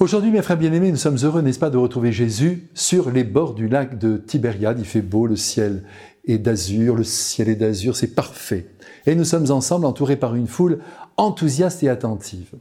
[0.00, 3.54] Aujourd'hui, mes frères bien-aimés, nous sommes heureux, n'est-ce pas, de retrouver Jésus sur les bords
[3.54, 4.78] du lac de Tibériade.
[4.78, 5.82] Il fait beau, le ciel
[6.24, 8.68] est d'azur, le ciel est d'azur, c'est parfait.
[9.06, 10.78] Et nous sommes ensemble entourés par une foule
[11.16, 12.52] enthousiaste et attentive.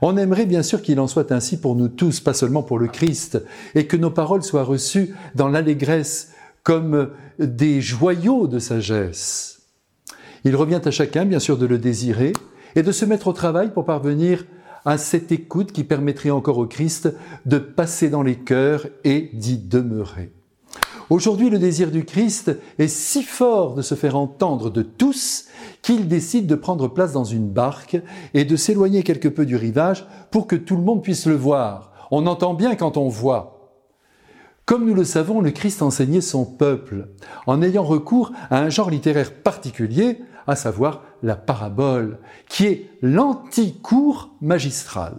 [0.00, 2.88] On aimerait bien sûr qu'il en soit ainsi pour nous tous, pas seulement pour le
[2.88, 3.40] Christ,
[3.76, 6.32] et que nos paroles soient reçues dans l'allégresse
[6.64, 9.68] comme des joyaux de sagesse.
[10.44, 12.32] Il revient à chacun, bien sûr, de le désirer
[12.74, 14.46] et de se mettre au travail pour parvenir à
[14.96, 17.14] cette écoute qui permettrait encore au Christ
[17.46, 20.32] de passer dans les cœurs et d'y demeurer.
[21.10, 25.46] Aujourd'hui, le désir du Christ est si fort de se faire entendre de tous
[25.82, 27.98] qu'il décide de prendre place dans une barque
[28.34, 31.92] et de s'éloigner quelque peu du rivage pour que tout le monde puisse le voir.
[32.10, 33.61] On entend bien quand on voit.
[34.72, 37.08] Comme nous le savons, le Christ enseignait son peuple
[37.46, 42.16] en ayant recours à un genre littéraire particulier, à savoir la parabole,
[42.48, 45.12] qui est l'anticours magistral.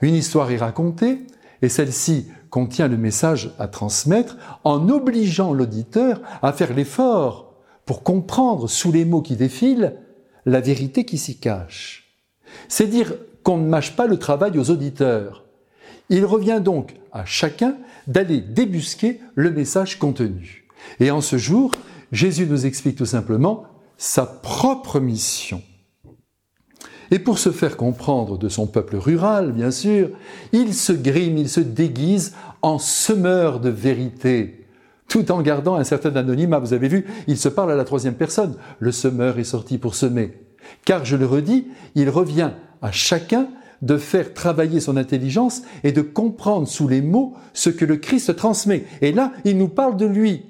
[0.00, 1.26] Une histoire est racontée,
[1.60, 7.52] et celle-ci contient le message à transmettre en obligeant l'auditeur à faire l'effort
[7.84, 9.96] pour comprendre sous les mots qui défilent
[10.46, 12.16] la vérité qui s'y cache.
[12.68, 13.12] C'est dire
[13.42, 15.44] qu'on ne mâche pas le travail aux auditeurs.
[16.08, 17.76] Il revient donc à chacun
[18.06, 20.66] d'aller débusquer le message contenu.
[21.00, 21.72] Et en ce jour,
[22.12, 23.64] Jésus nous explique tout simplement
[23.96, 25.62] sa propre mission.
[27.10, 30.10] Et pour se faire comprendre de son peuple rural, bien sûr,
[30.52, 34.66] il se grime, il se déguise en semeur de vérité,
[35.08, 36.58] tout en gardant un certain anonymat.
[36.58, 38.56] Vous avez vu, il se parle à la troisième personne.
[38.80, 40.32] Le semeur est sorti pour semer.
[40.84, 42.50] Car, je le redis, il revient
[42.82, 43.48] à chacun
[43.82, 48.36] de faire travailler son intelligence et de comprendre sous les mots ce que le Christ
[48.36, 48.84] transmet.
[49.00, 50.44] Et là, il nous parle de lui.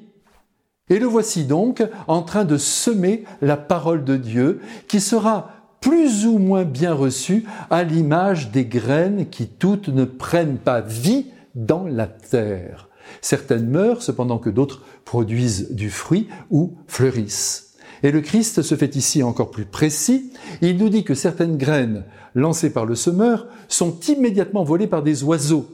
[0.89, 6.27] Et le voici donc en train de semer la parole de Dieu qui sera plus
[6.27, 11.87] ou moins bien reçue à l'image des graines qui toutes ne prennent pas vie dans
[11.87, 12.89] la terre.
[13.21, 17.66] Certaines meurent cependant que d'autres produisent du fruit ou fleurissent.
[18.03, 20.33] Et le Christ se fait ici encore plus précis.
[20.63, 25.25] Il nous dit que certaines graines lancées par le semeur sont immédiatement volées par des
[25.25, 25.67] oiseaux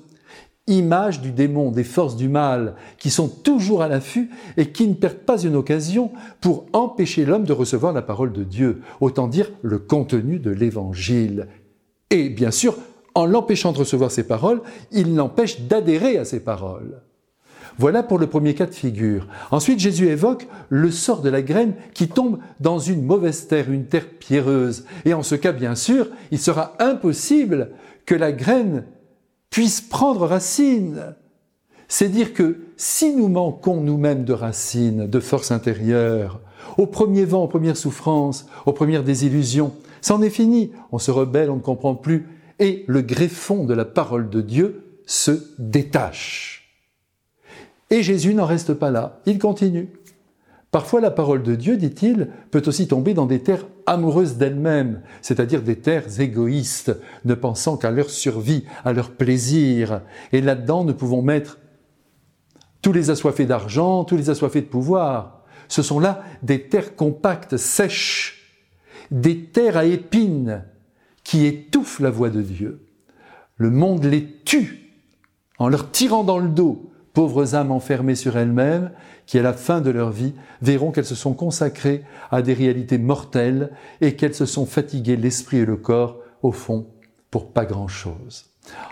[0.69, 4.95] image du démon, des forces du mal, qui sont toujours à l'affût et qui ne
[4.95, 9.51] perdent pas une occasion pour empêcher l'homme de recevoir la parole de Dieu, autant dire
[9.63, 11.49] le contenu de l'Évangile.
[12.11, 12.77] Et bien sûr,
[13.15, 14.63] en l'empêchant de recevoir ces paroles,
[14.93, 17.03] il l'empêche d'adhérer à ces paroles.
[17.79, 19.27] Voilà pour le premier cas de figure.
[19.51, 23.87] Ensuite, Jésus évoque le sort de la graine qui tombe dans une mauvaise terre, une
[23.87, 24.85] terre pierreuse.
[25.05, 27.71] Et en ce cas, bien sûr, il sera impossible
[28.07, 28.85] que la graine
[29.51, 31.15] puisse prendre racine.
[31.89, 36.41] C'est dire que si nous manquons nous-mêmes de racines, de force intérieure,
[36.79, 41.51] au premier vent, aux premières souffrances, aux premières désillusions, c'en est fini, on se rebelle,
[41.51, 42.29] on ne comprend plus,
[42.59, 46.52] et le greffon de la parole de Dieu se détache.
[47.93, 49.91] Et Jésus n'en reste pas là, il continue.
[50.71, 55.61] Parfois, la parole de Dieu, dit-il, peut aussi tomber dans des terres amoureuses d'elles-mêmes, c'est-à-dire
[55.61, 60.01] des terres égoïstes, ne pensant qu'à leur survie, à leur plaisir.
[60.33, 61.59] Et là-dedans, nous pouvons mettre
[62.81, 65.43] tous les assoiffés d'argent, tous les assoiffés de pouvoir.
[65.69, 68.57] Ce sont là des terres compactes, sèches,
[69.11, 70.65] des terres à épines
[71.25, 72.87] qui étouffent la voix de Dieu.
[73.59, 74.95] Le monde les tue
[75.59, 78.91] en leur tirant dans le dos pauvres âmes enfermées sur elles-mêmes,
[79.27, 82.99] qui à la fin de leur vie verront qu'elles se sont consacrées à des réalités
[82.99, 86.87] mortelles et qu'elles se sont fatiguées l'esprit et le corps, au fond,
[87.31, 88.47] pour pas grand-chose.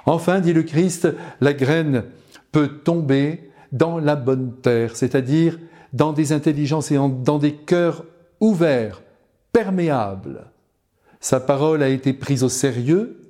[0.06, 1.08] Enfin, dit le Christ,
[1.40, 2.04] la graine
[2.52, 5.58] peut tomber dans la bonne terre, c'est-à-dire
[5.92, 8.04] dans des intelligences et dans des cœurs
[8.40, 9.02] ouverts,
[9.52, 10.46] perméables.
[11.20, 13.20] Sa parole a été prise au sérieux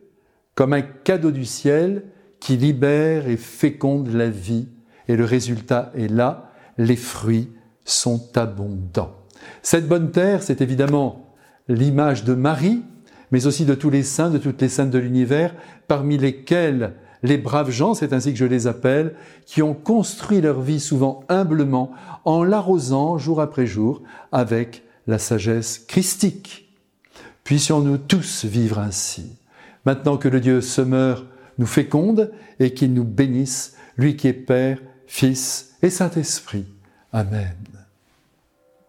[0.55, 2.05] comme un cadeau du ciel
[2.39, 4.69] qui libère et féconde la vie
[5.09, 7.51] et le résultat est là, les fruits
[7.85, 9.17] sont abondants.
[9.63, 11.35] Cette bonne terre, c'est évidemment
[11.69, 12.83] l'image de Marie,
[13.31, 15.55] mais aussi de tous les saints, de toutes les saintes de l'univers,
[15.89, 19.15] parmi lesquels les braves gens, c'est ainsi que je les appelle,
[19.45, 21.91] qui ont construit leur vie souvent humblement
[22.25, 24.03] en l'arrosant jour après jour
[24.33, 26.73] avec la sagesse christique.
[27.45, 29.37] Puissions-nous tous vivre ainsi.
[29.85, 31.27] Maintenant que le Dieu semeur
[31.59, 34.79] nous féconde et qu'il nous bénisse, lui qui est Père,
[35.13, 36.67] Fils et Saint-Esprit.
[37.13, 37.57] Amen.